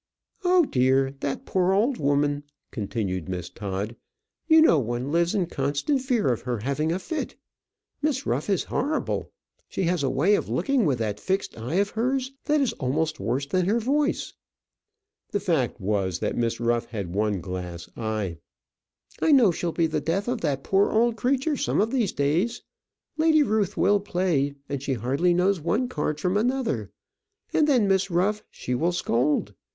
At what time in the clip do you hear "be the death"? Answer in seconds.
19.71-20.27